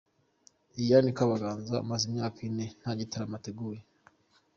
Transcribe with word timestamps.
Liliane 0.73 1.11
Kabaganza 1.17 1.73
amaze 1.83 2.03
imyaka 2.09 2.37
ine 2.47 2.65
nta 2.79 2.91
gitaramo 2.99 3.35
ateguye. 3.39 3.81